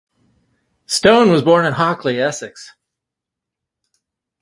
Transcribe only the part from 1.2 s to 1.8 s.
was born in